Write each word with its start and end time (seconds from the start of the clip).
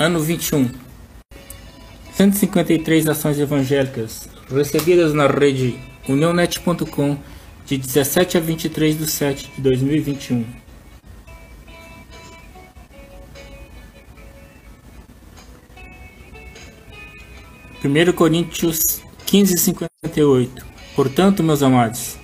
Ano 0.00 0.18
21. 0.18 0.70
153 2.14 3.06
ações 3.06 3.38
evangélicas 3.38 4.26
recebidas 4.50 5.12
na 5.12 5.26
rede 5.26 5.78
unionet.com 6.08 7.18
de 7.66 7.76
17 7.76 8.38
a 8.38 8.40
23 8.40 8.96
de 8.96 9.06
7 9.06 9.52
de 9.56 9.60
2021. 9.60 10.46
Primeiro 17.80 18.14
Coríntios 18.14 19.02
15, 19.26 19.58
58. 19.58 20.64
Portanto, 20.96 21.42
meus 21.42 21.62
amados, 21.62 22.16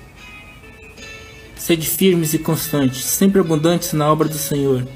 sede 1.58 1.86
firmes 1.86 2.32
e 2.32 2.38
constantes, 2.38 3.04
sempre 3.04 3.38
abundantes 3.38 3.92
na 3.92 4.10
obra 4.10 4.26
do 4.28 4.38
Senhor, 4.38 4.88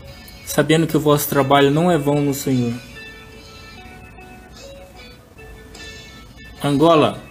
sabendo 0.51 0.85
que 0.85 0.97
o 0.97 1.01
vosso 1.01 1.29
trabalho 1.29 1.71
não 1.71 1.89
é 1.89 1.97
vão 1.97 2.21
no 2.21 2.35
Senhor. 2.35 2.75
Angola. 6.63 7.23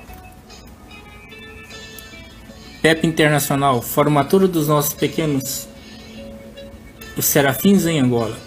PEP 2.82 3.06
Internacional, 3.06 3.82
formatura 3.82 4.48
dos 4.48 4.70
nossos 4.70 4.94
pequenos, 4.94 5.68
os 7.18 7.26
Serafins 7.26 7.86
em 7.86 8.00
Angola. 8.00 8.38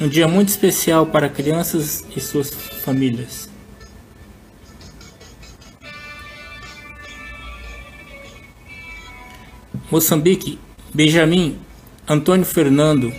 Um 0.00 0.08
dia 0.08 0.26
muito 0.26 0.48
especial 0.48 1.04
para 1.04 1.28
crianças 1.28 2.02
e 2.16 2.18
suas 2.18 2.50
famílias. 2.50 3.50
Moçambique, 9.90 10.58
Benjamin 10.94 11.60
Antônio 12.08 12.46
Fernando, 12.46 13.12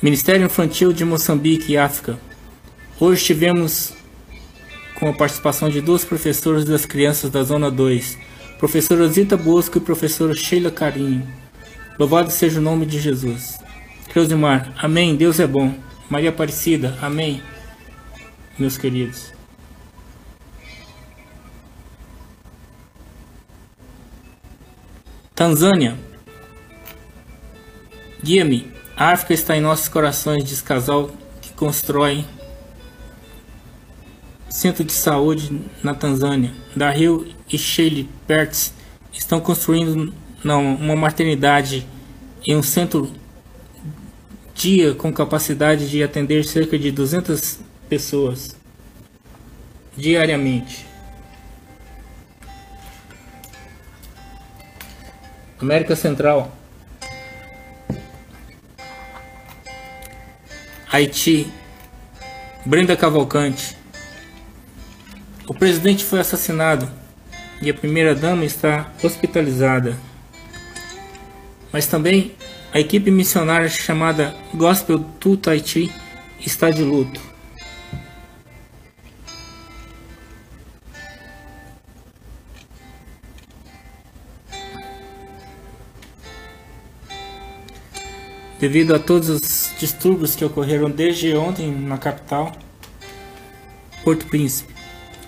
Ministério 0.00 0.46
Infantil 0.46 0.92
de 0.92 1.04
Moçambique 1.04 1.72
e 1.72 1.76
África. 1.76 2.20
Hoje 3.00 3.24
tivemos 3.24 3.92
com 4.94 5.08
a 5.08 5.12
participação 5.12 5.68
de 5.68 5.80
duas 5.80 6.04
professoras 6.04 6.64
das 6.64 6.86
crianças 6.86 7.32
da 7.32 7.42
Zona 7.42 7.68
2, 7.68 8.16
professora 8.60 9.08
Zita 9.08 9.36
Bosco 9.36 9.78
e 9.78 9.80
professora 9.80 10.36
Sheila 10.36 10.70
Carinho. 10.70 11.26
Louvado 11.98 12.30
seja 12.30 12.60
o 12.60 12.62
nome 12.62 12.86
de 12.86 13.00
Jesus. 13.00 13.58
Creusimar, 14.08 14.72
amém, 14.78 15.16
Deus 15.16 15.40
é 15.40 15.48
bom. 15.48 15.74
Maria 16.08 16.30
Aparecida, 16.30 16.96
amém, 17.02 17.42
meus 18.56 18.78
queridos. 18.78 19.32
Tanzânia. 25.34 25.98
Guia-me. 28.22 28.77
A 28.98 29.12
África 29.12 29.32
está 29.32 29.56
em 29.56 29.60
nossos 29.60 29.86
corações, 29.86 30.42
diz 30.42 30.60
casal 30.60 31.08
que 31.40 31.52
constrói 31.52 32.24
centro 34.50 34.82
de 34.82 34.92
saúde 34.92 35.56
na 35.84 35.94
Tanzânia. 35.94 36.52
Daryl 36.74 37.28
e 37.48 37.56
Shelley 37.56 38.08
Pertz 38.26 38.74
estão 39.12 39.40
construindo 39.40 40.12
não, 40.42 40.74
uma 40.74 40.96
maternidade 40.96 41.86
em 42.44 42.56
um 42.56 42.62
centro 42.62 43.08
dia 44.52 44.92
com 44.94 45.12
capacidade 45.12 45.88
de 45.88 46.02
atender 46.02 46.44
cerca 46.44 46.76
de 46.76 46.90
200 46.90 47.60
pessoas 47.88 48.56
diariamente. 49.96 50.84
América 55.60 55.94
Central, 55.94 56.57
Haiti, 60.90 61.46
Brenda 62.64 62.96
Cavalcante. 62.96 63.76
O 65.46 65.52
presidente 65.52 66.02
foi 66.02 66.18
assassinado 66.20 66.90
e 67.60 67.68
a 67.68 67.74
primeira-dama 67.74 68.42
está 68.46 68.90
hospitalizada. 69.02 69.98
Mas 71.70 71.86
também 71.86 72.34
a 72.72 72.80
equipe 72.80 73.10
missionária 73.10 73.68
chamada 73.68 74.34
Gospel 74.54 75.00
to 75.20 75.36
Tahiti 75.36 75.92
está 76.40 76.70
de 76.70 76.82
luto. 76.82 77.20
Devido 88.68 88.94
a 88.94 88.98
todos 88.98 89.30
os 89.30 89.72
distúrbios 89.80 90.36
que 90.36 90.44
ocorreram 90.44 90.90
desde 90.90 91.34
ontem 91.34 91.72
na 91.72 91.96
capital, 91.96 92.54
Porto 94.04 94.26
Príncipe. 94.26 94.74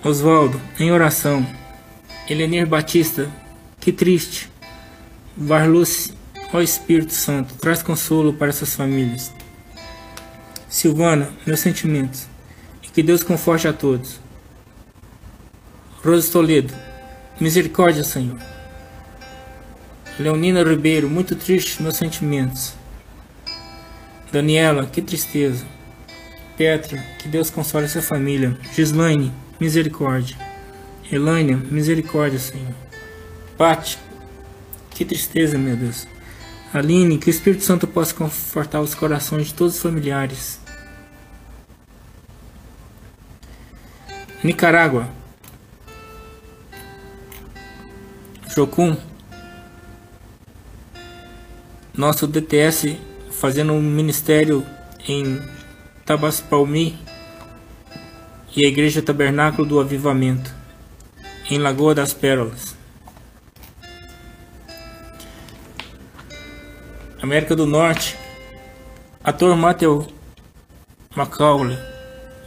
Oswaldo, 0.03 0.61
em 0.79 0.91
oração. 0.91 1.43
Elenir 2.29 2.67
Batista, 2.67 3.27
que 3.79 3.91
triste. 3.91 4.47
Varluce, 5.35 6.13
ó 6.53 6.61
Espírito 6.61 7.13
Santo, 7.13 7.55
traz 7.55 7.81
consolo 7.81 8.31
para 8.31 8.49
essas 8.49 8.75
famílias. 8.75 9.33
Silvana, 10.69 11.31
meus 11.43 11.61
sentimentos. 11.61 12.27
E 12.83 12.89
que 12.89 13.01
Deus 13.01 13.23
conforte 13.23 13.67
a 13.67 13.73
todos. 13.73 14.19
Rose 16.05 16.31
Toledo, 16.31 16.75
misericórdia, 17.39 18.03
Senhor. 18.03 18.39
Leonina 20.19 20.63
Ribeiro, 20.63 21.09
muito 21.09 21.35
triste, 21.35 21.81
meus 21.81 21.95
sentimentos. 21.95 22.79
Daniela, 24.31 24.85
que 24.85 25.01
tristeza. 25.01 25.65
Petra, 26.57 26.97
que 27.19 27.27
Deus 27.27 27.49
console 27.49 27.87
sua 27.87 28.01
família. 28.01 28.57
Gislaine, 28.73 29.33
misericórdia. 29.59 30.37
Elânia, 31.11 31.57
misericórdia, 31.57 32.39
Senhor. 32.39 32.73
Pati, 33.57 33.99
que 34.91 35.03
tristeza, 35.03 35.57
meu 35.57 35.75
Deus. 35.75 36.07
Aline, 36.73 37.17
que 37.17 37.27
o 37.27 37.29
Espírito 37.29 37.63
Santo 37.63 37.85
possa 37.85 38.13
confortar 38.13 38.79
os 38.79 38.95
corações 38.95 39.47
de 39.47 39.53
todos 39.53 39.75
os 39.75 39.81
familiares. 39.81 40.61
Nicarágua. 44.41 45.09
Jocum. 48.55 48.95
Nosso 51.93 52.25
DTS 52.25 52.97
fazendo 53.41 53.73
um 53.73 53.81
ministério 53.81 54.63
em 55.07 55.41
Tabaspalmi 56.05 56.95
e 58.55 58.63
a 58.63 58.67
Igreja 58.67 59.01
Tabernáculo 59.01 59.67
do 59.67 59.79
Avivamento, 59.79 60.53
em 61.49 61.57
Lagoa 61.57 61.95
das 61.95 62.13
Pérolas. 62.13 62.75
América 67.19 67.55
do 67.55 67.65
Norte, 67.65 68.15
ator 69.23 69.57
Matthew 69.57 70.05
Macaulay 71.15 71.79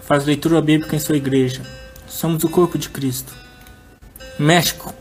faz 0.00 0.24
leitura 0.24 0.62
bíblica 0.62 0.94
em 0.94 1.00
sua 1.00 1.16
igreja. 1.16 1.62
Somos 2.06 2.44
o 2.44 2.48
corpo 2.48 2.78
de 2.78 2.88
Cristo. 2.88 3.34
México. 4.38 4.94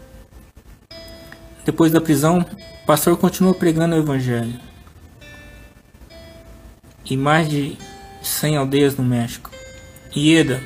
Depois 1.64 1.92
da 1.92 2.02
prisão, 2.02 2.40
o 2.40 2.86
pastor 2.88 3.16
continua 3.16 3.54
pregando 3.54 3.96
o 3.96 4.00
evangelho 4.00 4.73
e 7.10 7.18
mais 7.18 7.50
de 7.50 7.78
100 8.22 8.58
aldeias 8.58 8.96
no 8.96 9.04
México. 9.04 9.50
Ieda, 10.16 10.62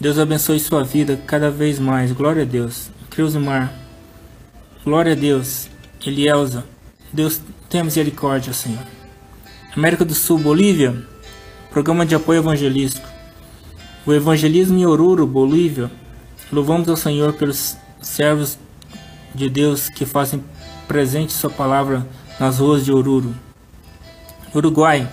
Deus 0.00 0.18
abençoe 0.18 0.60
sua 0.60 0.84
vida 0.84 1.18
cada 1.26 1.50
vez 1.50 1.78
mais. 1.78 2.12
Glória 2.12 2.42
a 2.42 2.46
Deus. 2.46 2.90
Cruzimar, 3.10 3.72
glória 4.84 5.12
a 5.12 5.16
Deus. 5.16 5.68
Elielza, 6.06 6.64
Deus 7.12 7.40
tenha 7.68 7.82
misericórdia, 7.82 8.52
Senhor. 8.52 8.86
América 9.74 10.04
do 10.04 10.14
Sul, 10.14 10.38
Bolívia, 10.38 10.94
programa 11.70 12.06
de 12.06 12.14
apoio 12.14 12.38
evangelístico. 12.38 13.08
O 14.06 14.12
evangelismo 14.12 14.78
em 14.78 14.86
Oruro, 14.86 15.26
Bolívia. 15.26 15.90
Louvamos 16.52 16.88
ao 16.88 16.96
Senhor 16.96 17.32
pelos 17.32 17.76
servos 18.00 18.58
de 19.34 19.50
Deus 19.50 19.88
que 19.88 20.06
fazem 20.06 20.44
presente 20.86 21.32
sua 21.32 21.50
palavra 21.50 22.06
nas 22.38 22.58
ruas 22.58 22.84
de 22.84 22.92
Oruro. 22.92 23.34
Uruguai, 24.56 25.06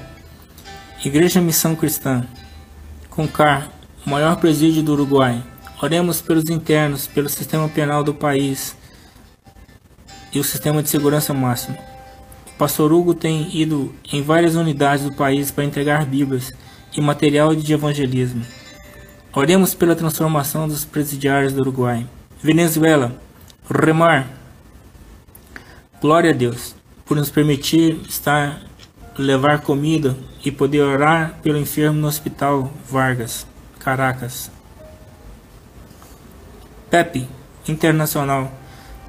Igreja 1.04 1.42
Missão 1.42 1.76
Cristã, 1.76 2.26
CONCAR, 3.10 3.70
maior 4.06 4.38
presídio 4.38 4.82
do 4.82 4.94
Uruguai. 4.94 5.44
Oremos 5.82 6.22
pelos 6.22 6.50
internos, 6.50 7.08
pelo 7.08 7.28
sistema 7.28 7.68
penal 7.68 8.06
do 8.06 8.14
país 8.14 8.74
e 10.32 10.40
o 10.40 10.46
sistema 10.46 10.82
de 10.82 10.88
segurança 10.88 11.34
máximo. 11.34 11.78
O 12.48 12.58
pastor 12.58 12.94
Hugo 12.94 13.14
tem 13.14 13.54
ido 13.54 13.94
em 14.14 14.22
várias 14.22 14.56
unidades 14.56 15.04
do 15.04 15.12
país 15.12 15.52
para 15.52 15.66
entregar 15.66 16.06
Bíblias 16.06 16.54
e 16.96 17.02
material 17.02 17.54
de 17.54 17.74
evangelismo. 17.74 18.46
Oremos 19.34 19.76
pela 19.76 19.94
transformação 19.94 20.70
dos 20.70 20.86
presidiários 20.86 21.52
do 21.52 21.60
Uruguai. 21.60 22.08
Venezuela, 22.42 23.22
Remar. 23.70 24.26
Glória 26.00 26.30
a 26.30 26.34
Deus 26.34 26.76
por 27.06 27.18
nos 27.18 27.30
permitir 27.30 28.00
estar 28.08 28.62
levar 29.18 29.62
comida 29.62 30.18
e 30.44 30.52
poder 30.52 30.82
orar 30.82 31.40
pelo 31.44 31.58
enfermo 31.58 32.00
no 32.00 32.08
hospital 32.08 32.72
Vargas, 32.90 33.46
Caracas. 33.80 34.52
Pepe 36.90 37.28
Internacional. 37.68 38.52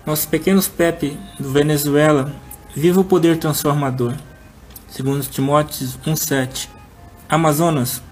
Nossos 0.06 0.26
pequenos 0.26 0.68
Pepe 0.68 1.18
do 1.40 1.50
Venezuela, 1.50 2.32
viva 2.74 3.00
o 3.00 3.04
poder 3.04 3.38
transformador. 3.38 4.14
Segundo 4.88 5.24
Timóteo 5.26 5.88
1:7. 6.06 6.68
Amazonas. 7.28 8.02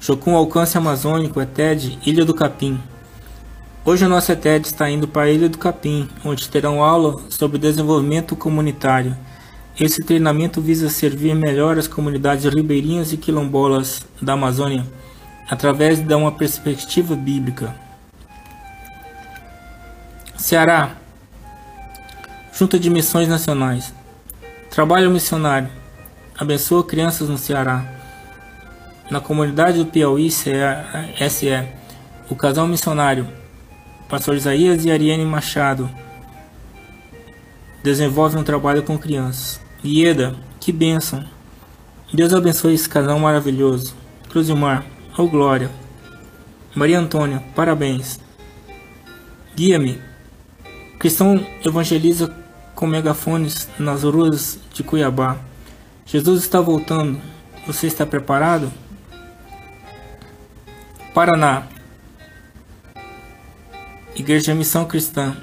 Chocum 0.00 0.34
Alcance 0.34 0.78
Amazônico, 0.78 1.40
ETED, 1.40 1.98
Ilha 2.06 2.24
do 2.24 2.32
Capim. 2.32 2.80
Hoje 3.84 4.04
a 4.04 4.08
nossa 4.08 4.32
ETED 4.32 4.66
está 4.66 4.88
indo 4.88 5.06
para 5.06 5.22
a 5.22 5.30
Ilha 5.30 5.48
do 5.48 5.58
Capim, 5.58 6.08
onde 6.24 6.48
terão 6.48 6.82
aula 6.82 7.20
sobre 7.28 7.58
desenvolvimento 7.58 8.34
comunitário. 8.36 9.16
Esse 9.78 10.02
treinamento 10.02 10.60
visa 10.60 10.88
servir 10.88 11.34
melhor 11.34 11.78
as 11.78 11.86
comunidades 11.86 12.44
ribeirinhas 12.44 13.12
e 13.12 13.16
quilombolas 13.16 14.06
da 14.20 14.34
Amazônia, 14.34 14.84
através 15.48 16.00
de 16.00 16.14
uma 16.14 16.32
perspectiva 16.32 17.14
bíblica. 17.14 17.74
Ceará 20.36 20.96
Junta 22.52 22.78
de 22.78 22.90
Missões 22.90 23.26
Nacionais. 23.26 23.94
Trabalho 24.70 25.10
missionário. 25.10 25.70
Abençoa 26.38 26.84
crianças 26.84 27.28
no 27.28 27.38
Ceará. 27.38 27.86
Na 29.10 29.20
comunidade 29.20 29.78
do 29.78 29.86
Piauí 29.86 30.30
SE 30.30 30.52
O 32.28 32.36
casal 32.36 32.68
missionário 32.68 33.26
Pastor 34.08 34.36
Isaías 34.36 34.84
e 34.84 34.90
Ariane 34.90 35.24
Machado 35.24 35.90
Desenvolve 37.82 38.36
um 38.36 38.44
trabalho 38.44 38.82
com 38.82 38.98
crianças 38.98 39.60
Ieda, 39.84 40.34
que 40.58 40.72
bênção 40.72 41.24
Deus 42.12 42.34
abençoe 42.34 42.74
esse 42.74 42.88
casal 42.88 43.18
maravilhoso 43.18 43.94
Cruzimar, 44.28 44.84
oh 45.16 45.26
glória 45.26 45.70
Maria 46.74 46.98
Antônia, 46.98 47.42
parabéns 47.54 48.20
Guia-me 49.56 50.10
Cristão 50.98 51.42
evangeliza 51.64 52.30
com 52.74 52.86
megafones 52.86 53.68
nas 53.78 54.04
ruas 54.04 54.58
de 54.72 54.82
Cuiabá. 54.82 55.38
Jesus 56.06 56.42
está 56.42 56.62
voltando. 56.62 57.20
Você 57.66 57.86
está 57.86 58.06
preparado? 58.06 58.72
Paraná. 61.12 61.66
Igreja 64.16 64.54
Missão 64.54 64.86
Cristã. 64.86 65.36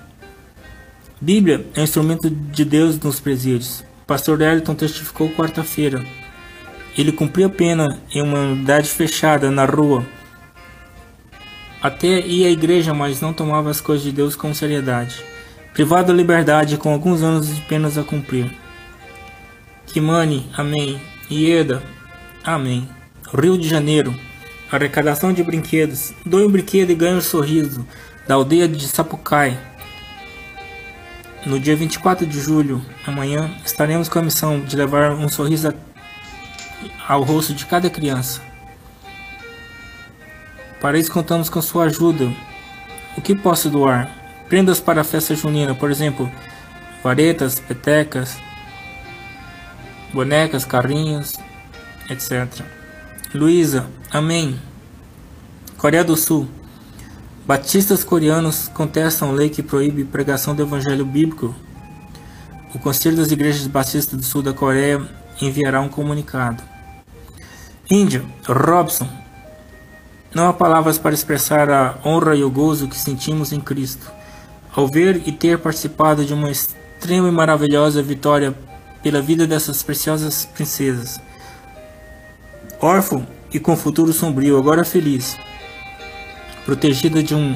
Bíblia 1.20 1.66
é 1.76 1.82
um 1.82 1.84
instrumento 1.84 2.30
de 2.30 2.64
Deus 2.64 3.00
nos 3.00 3.20
presídios. 3.20 3.84
Pastor 4.06 4.42
Elton 4.42 4.76
testificou 4.76 5.30
quarta-feira. 5.30 6.06
Ele 6.98 7.12
cumpriu 7.12 7.50
pena 7.50 8.00
em 8.14 8.22
uma 8.22 8.40
unidade 8.40 8.90
fechada 8.90 9.52
na 9.52 9.66
rua. 9.66 10.06
Até 11.82 12.20
ia 12.22 12.48
à 12.48 12.52
igreja, 12.52 12.94
mas 12.94 13.22
não 13.22 13.34
tomava 13.34 13.70
as 13.70 13.82
coisas 13.82 14.04
de 14.04 14.12
Deus 14.12 14.36
com 14.36 14.54
seriedade 14.54 15.24
privado 15.78 16.08
da 16.08 16.14
liberdade 16.14 16.76
com 16.76 16.92
alguns 16.92 17.22
anos 17.22 17.54
de 17.54 17.62
penas 17.62 18.00
a 18.00 18.04
cumprir. 18.04 18.52
Kimani, 19.86 20.50
amém. 20.58 21.00
Ieda, 21.30 21.84
amém. 22.44 22.90
Rio 23.32 23.56
de 23.60 23.70
Janeiro, 23.70 24.12
arrecadação 24.72 25.32
de 25.32 25.44
brinquedos. 25.44 26.16
Doe 26.26 26.48
um 26.48 26.50
brinquedo 26.50 26.90
e 26.90 26.96
ganhe 26.96 27.18
um 27.18 27.22
sorriso, 27.22 27.86
da 28.28 28.34
aldeia 28.34 28.68
de 28.68 28.88
Sapucai. 28.88 29.56
No 31.48 31.58
dia 31.58 31.78
24 31.78 32.28
de 32.28 32.42
julho, 32.42 32.86
amanhã, 33.06 33.50
estaremos 33.66 34.10
com 34.10 34.20
a 34.20 34.22
missão 34.22 34.60
de 34.60 34.76
levar 34.76 35.14
um 35.14 35.30
sorriso 35.30 35.74
ao 37.08 37.24
rosto 37.24 37.54
de 37.54 37.66
cada 37.66 37.90
criança. 37.90 38.42
Para 40.82 41.00
isso, 41.00 41.10
contamos 41.10 41.50
com 41.50 41.62
sua 41.62 41.86
ajuda. 41.86 42.30
O 43.16 43.22
que 43.22 43.34
posso 43.34 43.70
doar? 43.70 44.14
Prendas 44.50 44.82
para 44.82 45.00
a 45.00 45.06
festa 45.06 45.36
junina, 45.36 45.74
por 45.74 45.90
exemplo, 45.90 46.30
varetas, 47.02 47.62
petecas, 47.62 48.38
bonecas, 50.14 50.66
carrinhos, 50.66 51.40
etc. 52.10 52.62
Luísa, 53.34 53.88
amém. 54.12 54.60
Coreia 55.78 56.04
do 56.04 56.18
Sul. 56.18 56.50
Batistas 57.48 58.04
coreanos 58.04 58.68
contestam 58.74 59.32
lei 59.32 59.50
que 59.50 59.64
proíbe 59.64 60.04
pregação 60.04 60.54
do 60.54 60.64
evangelho 60.64 61.06
bíblico. 61.06 61.56
O 62.76 62.80
Conselho 62.80 63.16
das 63.16 63.32
Igrejas 63.32 63.66
Batistas 63.68 64.20
do 64.20 64.26
Sul 64.26 64.42
da 64.42 64.52
Coreia 64.52 65.02
enviará 65.42 65.80
um 65.80 65.88
comunicado. 65.88 66.62
Índia, 67.90 68.22
Robson. 68.46 69.08
Não 70.36 70.50
há 70.50 70.54
palavras 70.54 70.98
para 70.98 71.16
expressar 71.16 71.72
a 71.72 71.96
honra 72.04 72.36
e 72.36 72.44
o 72.44 72.50
gozo 72.50 72.90
que 72.90 72.98
sentimos 72.98 73.54
em 73.54 73.62
Cristo 73.62 74.12
ao 74.76 74.86
ver 74.86 75.24
e 75.26 75.32
ter 75.32 75.58
participado 75.58 76.26
de 76.26 76.34
uma 76.34 76.52
extrema 76.52 77.30
e 77.30 77.32
maravilhosa 77.32 78.04
vitória 78.04 78.54
pela 79.02 79.22
vida 79.22 79.48
dessas 79.48 79.82
preciosas 79.82 80.46
princesas. 80.46 81.20
Órfão 82.80 83.26
e 83.54 83.60
com 83.60 83.78
futuro 83.78 84.12
sombrio, 84.12 84.58
agora 84.58 84.84
feliz, 84.84 85.36
protegida 86.68 87.24
de 87.24 87.34
um 87.34 87.56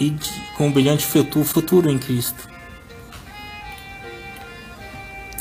e 0.00 0.14
com 0.56 0.68
um 0.68 0.72
brilhante 0.72 1.04
futuro 1.04 1.90
em 1.90 1.98
Cristo. 1.98 2.48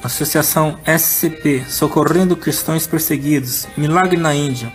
Associação 0.03 0.77
SCP, 0.85 1.63
socorrendo 1.69 2.35
cristãos 2.35 2.85
perseguidos, 2.85 3.69
milagre 3.77 4.17
na 4.17 4.35
Índia. 4.35 4.71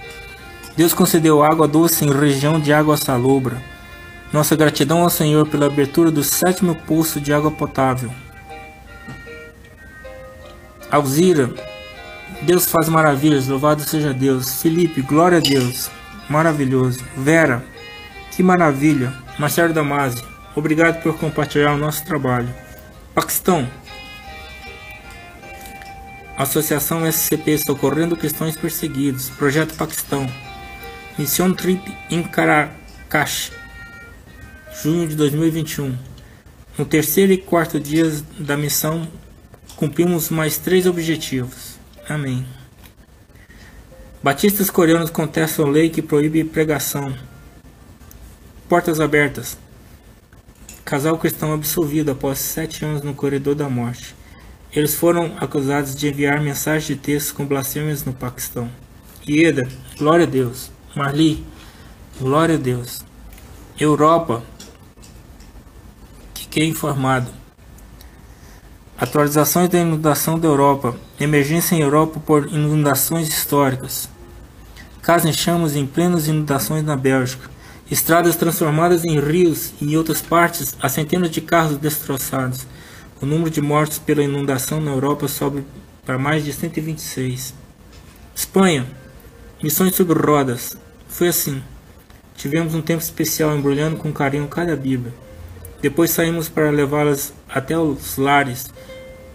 Deus 0.75 0.94
concedeu 0.94 1.42
água 1.42 1.69
doce 1.69 2.06
em 2.06 2.10
região 2.10 2.58
de 2.58 2.72
água 2.72 2.96
salobra. 2.96 3.62
Nossa 4.32 4.56
gratidão 4.56 5.02
ao 5.02 5.10
Senhor 5.10 5.46
pela 5.46 5.66
abertura 5.66 6.10
do 6.10 6.25
sétimo 6.25 6.75
poço 6.75 7.20
de 7.20 7.34
água 7.34 7.50
potável. 7.50 8.10
Alzira, 10.90 11.52
Deus 12.40 12.64
faz 12.64 12.88
maravilhas, 12.88 13.48
louvado 13.48 13.82
seja 13.82 14.14
Deus. 14.14 14.62
Felipe, 14.62 15.02
glória 15.02 15.37
a 15.37 15.42
Deus, 15.42 15.90
maravilhoso. 16.28 17.04
Vera, 17.14 17.62
que 18.40 18.42
maravilha. 18.42 19.12
Marcelo 19.38 19.75
Damasi, 19.75 20.25
obrigado 20.56 21.02
por 21.02 21.19
compartilhar 21.19 21.75
o 21.75 21.76
nosso 21.76 22.02
trabalho. 22.06 22.48
Paquistão, 23.14 23.69
Associação 26.38 27.04
SCP 27.06 27.58
Socorrendo 27.58 28.16
Cristãos 28.16 28.56
Perseguidos, 28.56 29.28
Projeto 29.28 29.75
Paquistão, 29.75 30.26
Missão 31.18 31.52
Trip 31.52 31.94
em 32.09 32.23
Caracas, 32.23 33.52
junho 34.82 35.06
de 35.06 35.14
2021. 35.16 35.94
No 36.78 36.87
terceiro 36.87 37.35
e 37.35 37.37
quarto 37.37 37.78
dias 37.78 38.23
da 38.38 38.56
missão, 38.56 39.06
cumprimos 39.76 40.30
mais 40.30 40.56
três 40.56 40.87
objetivos. 40.87 41.78
Amém. 42.09 42.47
Batistas 44.23 44.70
coreanos 44.70 45.11
contestam 45.11 45.66
lei 45.66 45.90
que 45.90 46.00
proíbe 46.00 46.42
pregação. 46.42 47.14
Portas 48.70 49.00
abertas. 49.00 49.58
Casal 50.84 51.18
cristão 51.18 51.52
absolvido 51.52 52.12
após 52.12 52.38
sete 52.38 52.84
anos 52.84 53.02
no 53.02 53.12
corredor 53.12 53.56
da 53.56 53.68
morte. 53.68 54.14
Eles 54.72 54.94
foram 54.94 55.34
acusados 55.40 55.96
de 55.96 56.06
enviar 56.06 56.40
mensagens 56.40 56.86
de 56.86 56.94
texto 56.94 57.34
com 57.34 57.44
blasfêmias 57.44 58.04
no 58.04 58.12
Paquistão. 58.12 58.70
Ieda, 59.28 59.68
glória 59.98 60.24
a 60.24 60.28
Deus. 60.28 60.70
Marli, 60.94 61.44
glória 62.20 62.54
a 62.54 62.58
Deus. 62.58 63.02
Europa, 63.76 64.40
Fiquei 66.32 66.68
informado. 66.68 67.28
Atualizações 68.96 69.68
da 69.68 69.80
inundação 69.80 70.38
da 70.38 70.46
Europa. 70.46 70.94
Emergência 71.18 71.74
em 71.74 71.80
Europa 71.80 72.20
por 72.24 72.46
inundações 72.46 73.26
históricas. 73.26 74.08
Casa 75.02 75.28
em 75.28 75.32
chamas 75.32 75.74
em 75.74 75.84
plenas 75.84 76.28
inundações 76.28 76.84
na 76.84 76.96
Bélgica. 76.96 77.58
Estradas 77.90 78.37
transformadas 78.37 79.04
em 79.04 79.18
rios 79.18 79.73
e 79.80 79.92
em 79.92 79.97
outras 79.97 80.23
partes, 80.23 80.76
há 80.80 80.88
centenas 80.88 81.30
de 81.30 81.40
carros 81.40 81.76
destroçados. 81.76 82.66
O 83.20 83.26
número 83.26 83.50
de 83.50 83.61
mortos 83.61 83.99
pela 83.99 84.23
inundação 84.23 84.80
na 84.80 84.92
Europa 84.92 85.26
sobe 85.26 85.64
para 86.06 86.16
mais 86.16 86.44
de 86.44 86.52
126. 86.52 87.52
Espanha. 88.35 88.87
Missões 89.62 89.94
sobre 89.97 90.18
rodas. 90.18 90.76
Foi 91.09 91.28
assim. 91.28 91.62
Tivemos 92.37 92.75
um 92.75 92.80
tempo 92.80 93.02
especial 93.02 93.56
embrulhando 93.56 93.97
com 93.97 94.12
carinho 94.12 94.47
cada 94.47 94.76
Bíblia. 94.76 95.12
Depois 95.82 96.12
saímos 96.12 96.49
para 96.49 96.70
levá-las 96.70 97.32
até 97.49 97.76
os 97.76 98.16
lares 98.16 98.70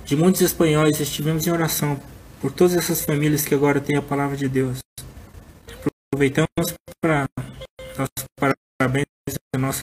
de 0.06 0.16
muitos 0.16 0.42
espanhóis 0.42 1.00
estivemos 1.00 1.48
em 1.48 1.52
oração 1.52 2.00
por 2.40 2.52
todas 2.52 2.76
essas 2.76 3.04
famílias 3.04 3.44
que 3.44 3.56
agora 3.56 3.82
têm 3.82 3.98
a 3.98 4.04
palavra 4.04 4.38
de 4.38 4.48
Deus. 4.48 4.78
Aproveitamos 6.12 6.76
para 7.02 7.28
dar 7.98 8.10
parabéns 8.38 9.06
à 9.54 9.58
nossa 9.58 9.82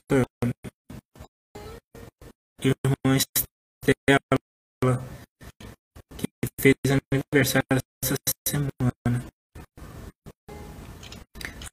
irmã 2.63 3.17
Estela, 3.17 4.19
que 6.17 6.29
fez 6.61 6.75
aniversário 6.85 7.67
essa 8.05 8.15
semana. 8.47 9.25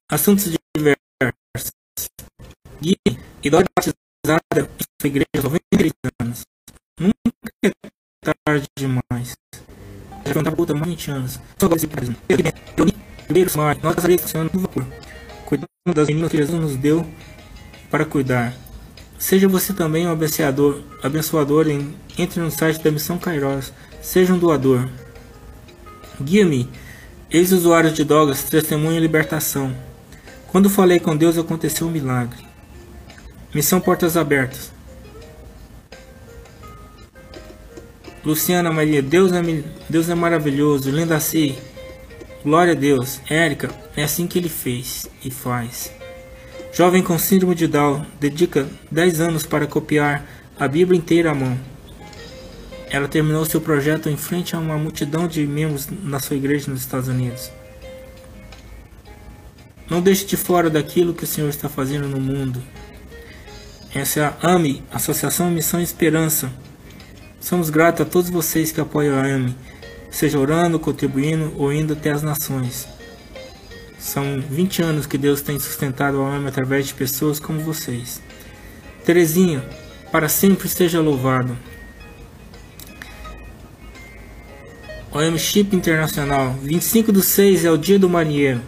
Assuntos 0.10 0.46
diversos. 0.76 1.74
Guia, 2.82 2.96
idade 3.44 3.68
batizada 3.78 4.62
em 4.62 4.86
sua 5.02 5.08
igreja 5.08 5.28
aos 5.36 5.44
93 5.44 5.92
anos. 6.22 6.44
Nunca 7.00 7.52
é 7.66 8.34
tarde 8.46 8.68
demais. 8.78 9.36
Já 10.26 10.56
puta 10.56 10.74
mais 10.74 10.88
20 10.88 11.12
anos. 11.12 11.40
Só 11.60 11.66
agora 11.66 11.76
esse 11.76 11.88
país. 11.88 12.10
Primeiro, 13.28 13.52
nós 13.84 13.96
casarei 13.96 14.18
funcionando 14.18 14.54
no 14.54 14.62
vapor. 14.62 14.99
Das 15.94 16.08
meninas 16.08 16.32
que 16.32 16.38
Jesus 16.38 16.60
nos 16.60 16.76
deu 16.76 17.06
para 17.90 18.06
cuidar. 18.06 18.54
Seja 19.18 19.48
você 19.48 19.74
também 19.74 20.08
um 20.08 20.12
abençoador, 20.12 20.82
abençoador 21.04 21.68
em, 21.68 21.94
entre 22.18 22.40
no 22.40 22.50
site 22.50 22.82
da 22.82 22.92
Missão 22.92 23.18
Kairos. 23.18 23.74
Seja 24.02 24.34
um 24.34 24.40
doador. 24.40 24.88
Guia-me, 26.22 26.70
ex-usuários 27.30 27.94
de 27.94 28.04
drogas, 28.04 28.44
testemunho 28.44 28.98
e 28.98 29.00
libertação. 29.00 29.76
Quando 30.48 30.70
falei 30.70 31.00
com 31.00 31.16
Deus, 31.16 31.38
aconteceu 31.38 31.88
um 31.88 31.92
milagre. 31.92 32.40
Missão 33.54 33.80
Portas 33.80 34.16
Abertas. 34.16 34.72
Luciana 38.24 38.72
Maria, 38.72 39.02
Deus 39.02 39.32
é, 39.32 39.42
Deus 39.90 40.10
é 40.10 40.16
maravilhoso. 40.16 40.92
Linda 40.92 41.20
C, 41.20 41.56
glória 42.44 42.74
a 42.74 42.76
Deus. 42.76 43.20
Érica, 43.30 43.70
é 43.96 44.04
assim 44.04 44.28
que 44.28 44.38
ele 44.38 44.50
fez 44.50 45.08
e 45.24 45.32
faz. 45.32 45.92
Jovem 46.72 47.02
com 47.02 47.18
síndrome 47.18 47.56
de 47.56 47.68
Down 47.68 48.06
dedica 48.20 48.68
10 48.92 49.22
anos 49.22 49.46
para 49.46 49.68
copiar 49.68 50.26
a 50.58 50.68
Bíblia 50.68 50.98
inteira 50.98 51.32
à 51.32 51.36
mão. 51.36 51.58
Ela 52.90 53.08
terminou 53.08 53.46
seu 53.46 53.62
projeto 53.62 54.10
em 54.10 54.18
frente 54.18 54.56
a 54.56 54.60
uma 54.60 54.78
multidão 54.78 55.28
de 55.28 55.46
membros 55.46 55.88
na 56.04 56.20
sua 56.20 56.36
igreja 56.36 56.72
nos 56.72 56.82
Estados 56.82 57.08
Unidos. 57.08 57.52
Não 59.90 60.02
deixe 60.02 60.26
de 60.26 60.38
fora 60.38 60.70
daquilo 60.70 61.14
que 61.14 61.24
o 61.24 61.28
Senhor 61.28 61.50
está 61.50 61.68
fazendo 61.68 62.08
no 62.08 62.20
mundo. 62.20 62.62
Essa 63.94 64.20
é 64.20 64.24
a 64.24 64.38
AME, 64.54 64.84
Associação 64.92 65.50
Missão 65.50 65.80
e 65.80 65.84
Esperança. 65.84 66.52
Somos 67.40 67.72
gratos 67.72 68.02
a 68.02 68.06
todos 68.06 68.30
vocês 68.30 68.72
que 68.72 68.80
apoiam 68.80 69.18
a 69.18 69.24
AME, 69.24 69.56
seja 70.12 70.40
orando, 70.40 70.80
contribuindo 70.80 71.54
ou 71.58 71.72
indo 71.72 71.94
até 71.94 72.12
as 72.12 72.24
nações. 72.24 72.88
São 73.98 74.42
20 74.42 74.82
anos 74.82 75.06
que 75.06 75.18
Deus 75.18 75.42
tem 75.42 75.60
sustentado 75.60 76.22
a 76.22 76.34
alma 76.34 76.50
através 76.50 76.88
de 76.88 76.94
pessoas 76.94 77.40
como 77.40 77.60
vocês. 77.60 78.22
Terezinha, 79.04 79.64
para 80.12 80.30
sempre 80.30 80.68
seja 80.68 81.02
louvado. 81.02 81.58
OM 85.12 85.38
Chip 85.38 85.76
Internacional, 85.76 86.56
25 86.62 87.12
do 87.12 87.22
6 87.22 87.66
é 87.66 87.72
o 87.72 87.78
dia 87.78 87.98
do 87.98 88.08
marinheiro. 88.08 88.62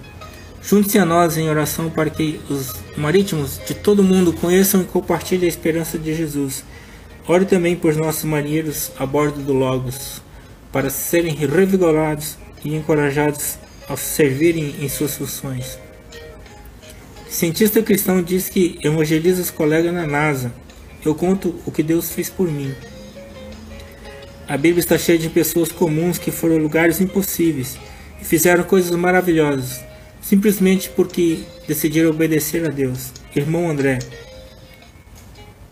Junte-se 0.62 1.00
a 1.00 1.06
nós 1.06 1.38
em 1.38 1.50
oração 1.50 1.90
para 1.90 2.10
que 2.10 2.40
os 2.50 2.74
marítimos 2.98 3.60
de 3.66 3.74
todo 3.74 4.00
o 4.00 4.04
mundo 4.04 4.34
conheçam 4.34 4.82
e 4.82 4.86
compartilhem 4.86 5.46
a 5.46 5.50
esperança 5.50 5.98
de 5.98 6.14
Jesus. 6.14 6.64
Ore 7.28 7.46
também 7.46 7.76
por 7.76 7.96
nossos 7.96 8.24
marinheiros 8.24 8.92
a 8.98 9.06
bordo 9.06 9.42
do 9.42 9.54
Logos, 9.54 10.22
para 10.72 10.90
serem 10.90 11.36
revigorados 11.36 12.38
e 12.64 12.76
encorajados 12.76 13.58
ao 13.88 13.98
servirem 13.98 14.76
em 14.80 14.88
suas 14.88 15.16
funções. 15.16 15.78
Cientista 17.30 17.82
cristão 17.82 18.22
diz 18.22 18.50
que 18.50 18.78
evangeliza 18.84 19.42
os 19.42 19.50
colegas 19.50 19.94
na 19.94 20.06
NASA. 20.06 20.52
Eu 21.04 21.16
conto 21.16 21.56
o 21.66 21.72
que 21.72 21.82
Deus 21.82 22.12
fez 22.12 22.30
por 22.30 22.50
mim. 22.50 22.74
A 24.48 24.58
Bíblia 24.58 24.82
está 24.82 24.98
cheia 24.98 25.18
de 25.18 25.30
pessoas 25.30 25.72
comuns 25.72 26.18
que 26.18 26.30
foram 26.30 26.58
a 26.58 26.60
lugares 26.60 27.00
impossíveis 27.00 27.78
e 28.22 28.26
fizeram 28.26 28.64
coisas 28.64 28.92
maravilhosas, 28.92 29.82
simplesmente 30.22 30.90
porque 30.90 31.40
decidiram 31.68 32.10
obedecer 32.10 32.66
a 32.66 32.70
Deus. 32.70 33.12
Irmão 33.34 33.70
André. 33.70 34.00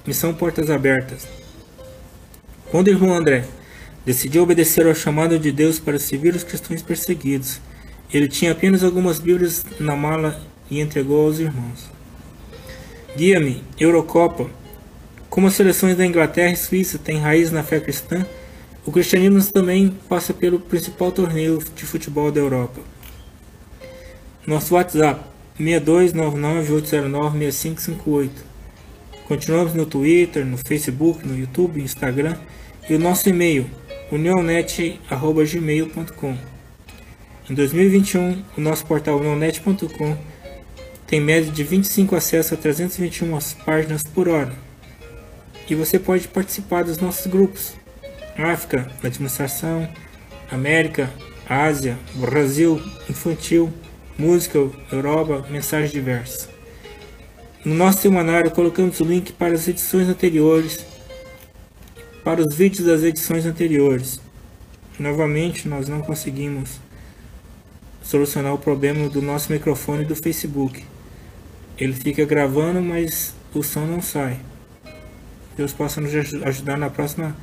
Missão 0.07 0.33
Portas 0.33 0.69
Abertas. 0.69 1.27
Quando 2.71 2.87
o 2.87 2.91
irmão 2.91 3.13
André 3.13 3.43
decidiu 4.05 4.43
obedecer 4.43 4.87
ao 4.87 4.95
chamado 4.95 5.37
de 5.37 5.51
Deus 5.51 5.79
para 5.79 5.99
servir 5.99 6.35
os 6.35 6.43
cristãos 6.43 6.81
perseguidos, 6.81 7.59
ele 8.11 8.27
tinha 8.27 8.51
apenas 8.51 8.83
algumas 8.83 9.19
Bíblias 9.19 9.65
na 9.79 9.95
mala 9.95 10.41
e 10.69 10.79
entregou 10.79 11.25
aos 11.25 11.39
irmãos. 11.39 11.89
Guia-me, 13.15 13.63
Eurocopa. 13.79 14.49
Como 15.29 15.47
as 15.47 15.53
seleções 15.53 15.95
da 15.95 16.05
Inglaterra 16.05 16.53
e 16.53 16.57
Suíça 16.57 16.97
têm 16.97 17.19
raiz 17.19 17.51
na 17.51 17.61
fé 17.61 17.79
cristã, 17.79 18.25
o 18.85 18.91
cristianismo 18.91 19.43
também 19.51 19.95
passa 20.07 20.33
pelo 20.33 20.59
principal 20.59 21.11
torneio 21.11 21.59
de 21.75 21.85
futebol 21.85 22.31
da 22.31 22.39
Europa. 22.39 22.79
Nosso 24.47 24.73
WhatsApp 24.73 25.21
6299-809-6558. 25.59 28.29
Continuamos 29.27 29.75
no 29.75 29.85
Twitter, 29.85 30.43
no 30.43 30.57
Facebook, 30.57 31.27
no 31.27 31.37
YouTube, 31.37 31.79
Instagram 31.79 32.35
e 32.89 32.95
o 32.95 32.99
nosso 32.99 33.29
e-mail 33.29 33.69
unionet.gmail.com. 34.11 36.37
Em 37.49 37.53
2021, 37.53 38.43
o 38.57 38.61
nosso 38.61 38.85
portal 38.85 39.19
neonet.com 39.19 40.17
tem 41.07 41.19
média 41.19 41.51
de 41.51 41.63
25 41.63 42.15
acessos 42.15 42.53
a 42.53 42.57
321 42.57 43.35
páginas 43.65 44.03
por 44.03 44.29
hora. 44.29 44.53
E 45.69 45.75
você 45.75 45.97
pode 45.97 46.27
participar 46.27 46.83
dos 46.83 46.99
nossos 46.99 47.25
grupos: 47.27 47.73
África, 48.37 48.91
Administração, 49.03 49.89
América, 50.51 51.09
Ásia, 51.47 51.97
Brasil, 52.15 52.81
Infantil, 53.09 53.71
Música, 54.17 54.59
Europa, 54.91 55.45
Mensagens 55.49 55.91
Diversas. 55.91 56.49
No 57.65 57.75
nosso 57.75 57.99
semanário 57.99 58.51
colocamos 58.51 58.99
o 58.99 59.03
link 59.03 59.33
para 59.33 59.53
as 59.53 59.67
edições 59.67 60.07
anteriores, 60.07 60.85
para 62.29 62.41
os 62.41 62.53
vídeos 62.53 62.85
das 62.85 63.01
edições 63.01 63.43
anteriores. 63.43 64.21
Novamente, 64.99 65.67
nós 65.67 65.89
não 65.89 65.99
conseguimos 65.99 66.79
solucionar 68.03 68.53
o 68.53 68.57
problema 68.59 69.09
do 69.09 69.19
nosso 69.19 69.51
microfone 69.51 70.05
do 70.05 70.15
Facebook. 70.15 70.85
Ele 71.75 71.91
fica 71.91 72.23
gravando, 72.25 72.83
mas 72.83 73.33
o 73.51 73.63
som 73.63 73.87
não 73.87 73.99
sai. 73.99 74.39
Deus 75.57 75.73
possa 75.73 75.99
nos 75.99 76.13
ajudar 76.13 76.77
na 76.77 76.91
próxima 76.91 77.35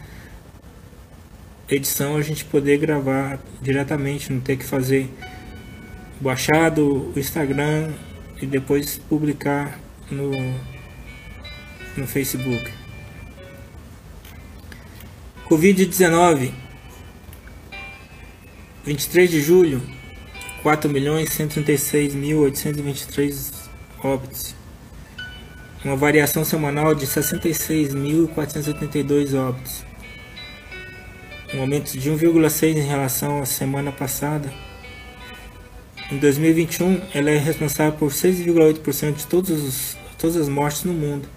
edição 1.69 2.17
a 2.17 2.23
gente 2.23 2.45
poder 2.45 2.79
gravar 2.79 3.41
diretamente, 3.61 4.33
não 4.33 4.39
ter 4.39 4.57
que 4.57 4.65
fazer 4.65 5.11
baixar 6.21 6.71
do 6.71 7.13
Instagram 7.17 7.91
e 8.41 8.47
depois 8.47 8.99
publicar 8.99 9.81
no, 10.13 10.31
no 11.97 12.07
Facebook. 12.07 12.76
Covid-19 15.49 16.53
23 18.85 19.31
de 19.31 19.41
julho 19.41 19.81
4.136.823 20.65 23.53
óbitos, 24.03 24.57
uma 25.85 25.95
variação 25.95 26.45
semanal 26.45 26.97
de 26.97 27.07
66.482 27.07 29.39
óbitos, 29.39 29.85
um 31.55 31.61
aumento 31.61 31.97
de 31.97 32.11
1,6 32.11 32.77
em 32.77 32.81
relação 32.81 33.41
à 33.41 33.47
semana 33.47 33.93
passada. 33.93 34.53
Em 36.11 36.19
2021, 36.19 37.03
ela 37.15 37.31
é 37.31 37.39
responsável 37.39 37.97
por 37.97 38.11
6,8% 38.11 39.15
de 39.15 39.29
todos 39.29 39.97
todas 40.19 40.37
as 40.37 40.49
mortes 40.49 40.83
no 40.83 40.93
mundo, 40.93 41.29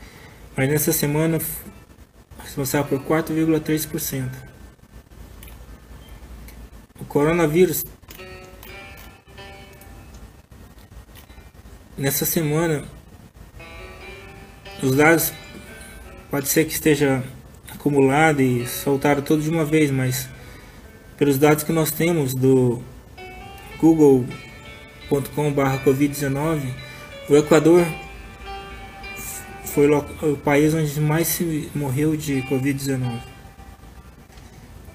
mas 0.55 0.67
nessa 0.67 0.91
semana 0.91 1.39
responsável 2.59 2.99
por 2.99 3.23
4,3%. 3.23 4.29
O 6.99 7.05
coronavírus 7.05 7.85
nessa 11.97 12.25
semana 12.25 12.83
os 14.83 14.93
dados 14.95 15.31
pode 16.29 16.49
ser 16.49 16.65
que 16.65 16.73
esteja 16.73 17.23
acumulado 17.73 18.41
e 18.41 18.67
soltado 18.67 19.21
todo 19.21 19.41
de 19.41 19.49
uma 19.49 19.63
vez, 19.63 19.89
mas 19.89 20.27
pelos 21.17 21.37
dados 21.37 21.63
que 21.63 21.71
nós 21.71 21.91
temos 21.91 22.33
do 22.33 22.83
google.com/covid19, 23.79 26.73
o 27.29 27.37
Equador 27.37 27.85
foi 29.79 30.31
o 30.31 30.35
país 30.35 30.73
onde 30.73 30.99
mais 30.99 31.27
se 31.27 31.69
morreu 31.73 32.17
de 32.17 32.41
covid-19. 32.43 33.21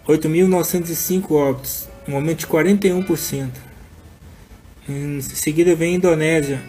8.905 0.07 1.31
óbitos, 1.31 1.89
um 2.07 2.15
aumento 2.15 2.41
de 2.41 2.47
41%. 2.47 3.51
Em 4.87 5.23
seguida 5.23 5.75
vem 5.75 5.95
a 5.95 5.97
Indonésia, 5.97 6.63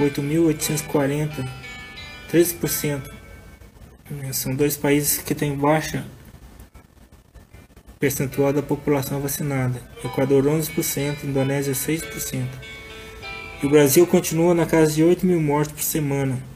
8.840, 0.00 1.48
13%. 2.32 3.00
São 4.32 4.56
dois 4.56 4.76
países 4.76 5.18
que 5.18 5.34
têm 5.34 5.54
baixa 5.54 6.04
percentual 8.00 8.52
da 8.52 8.62
população 8.62 9.20
vacinada. 9.20 9.80
Equador 10.04 10.44
11%, 10.44 11.22
Indonésia 11.22 11.72
6%. 11.72 12.44
E 13.62 13.66
o 13.66 13.70
Brasil 13.70 14.04
continua 14.04 14.52
na 14.52 14.66
casa 14.66 14.90
de 14.90 15.04
8 15.04 15.24
mil 15.24 15.40
mortes 15.40 15.72
por 15.72 15.82
semana. 15.82 16.51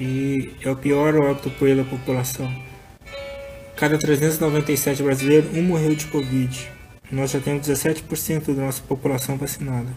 E 0.00 0.54
é 0.62 0.70
o 0.70 0.76
pior 0.76 1.14
óbito 1.14 1.50
da 1.50 1.84
população. 1.84 2.50
Cada 3.76 3.98
397 3.98 5.02
brasileiros, 5.02 5.54
um 5.54 5.62
morreu 5.62 5.94
de 5.94 6.06
Covid. 6.06 6.70
Nós 7.12 7.32
já 7.32 7.40
temos 7.40 7.66
17% 7.66 8.54
da 8.54 8.62
nossa 8.62 8.80
população 8.82 9.36
vacinada. 9.36 9.88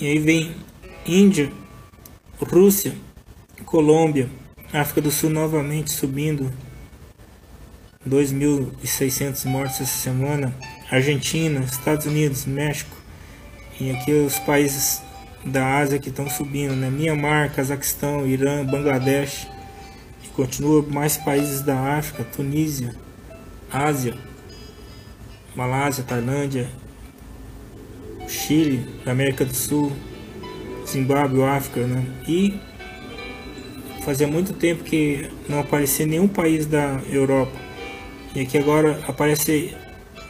E 0.00 0.06
aí 0.06 0.18
vem 0.18 0.54
Índia, 1.06 1.52
Rússia, 2.40 2.94
Colômbia, 3.66 4.28
África 4.72 5.02
do 5.02 5.10
Sul 5.10 5.28
novamente 5.28 5.90
subindo 5.90 6.50
2.600 8.08 9.44
mortes 9.44 9.80
essa 9.80 9.98
semana, 9.98 10.54
Argentina, 10.90 11.60
Estados 11.60 12.06
Unidos, 12.06 12.46
México 12.46 12.96
e 13.78 13.90
aqui 13.90 14.12
os 14.12 14.38
países 14.40 15.02
da 15.44 15.78
Ásia 15.78 15.98
que 15.98 16.08
estão 16.08 16.28
subindo, 16.28 16.74
né? 16.74 16.90
Myanmar, 16.90 17.52
Cazaquistão, 17.52 18.26
Irã, 18.26 18.64
Bangladesh 18.64 19.48
e 20.24 20.28
continua 20.28 20.82
mais 20.82 21.16
países 21.16 21.62
da 21.62 21.96
África, 21.96 22.24
Tunísia, 22.24 22.94
Ásia, 23.70 24.14
Malásia, 25.54 26.04
Tailândia, 26.04 26.68
Chile, 28.28 28.86
América 29.04 29.44
do 29.44 29.54
Sul, 29.54 29.92
Zimbábue, 30.86 31.42
África, 31.42 31.86
né? 31.86 32.04
E 32.26 32.58
fazia 34.04 34.26
muito 34.26 34.52
tempo 34.52 34.84
que 34.84 35.30
não 35.48 35.60
aparecia 35.60 36.06
nenhum 36.06 36.28
país 36.28 36.66
da 36.66 37.00
Europa. 37.10 37.52
E 38.34 38.40
aqui 38.40 38.56
agora 38.58 39.00
aparece 39.06 39.76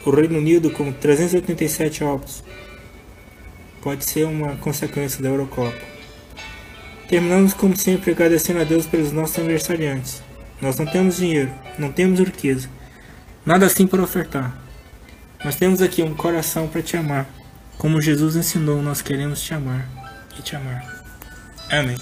o 0.05 0.09
Reino 0.09 0.37
Unido 0.37 0.69
com 0.71 0.91
387 0.91 2.03
óbitos. 2.03 2.43
Pode 3.83 4.05
ser 4.05 4.25
uma 4.25 4.55
consequência 4.55 5.21
da 5.21 5.27
Eurocopa. 5.27 5.77
Terminamos 7.09 7.53
como 7.53 7.75
sempre 7.75 8.11
agradecendo 8.11 8.61
a 8.61 8.63
Deus 8.63 8.85
pelos 8.85 9.11
nossos 9.11 9.37
aniversariantes. 9.37 10.23
Nós 10.61 10.77
não 10.79 10.85
temos 10.85 11.17
dinheiro, 11.17 11.53
não 11.77 11.91
temos 11.91 12.17
riqueza, 12.19 12.69
nada 13.45 13.65
assim 13.65 13.85
para 13.85 14.01
ofertar. 14.01 14.57
Nós 15.43 15.55
temos 15.57 15.81
aqui 15.81 16.01
um 16.01 16.15
coração 16.15 16.69
para 16.69 16.81
te 16.81 16.95
amar. 16.95 17.27
Como 17.77 18.01
Jesus 18.01 18.37
ensinou, 18.37 18.81
nós 18.81 19.01
queremos 19.01 19.41
te 19.41 19.53
amar 19.53 19.85
e 20.39 20.41
te 20.41 20.55
amar. 20.55 21.03
Amém. 21.69 21.97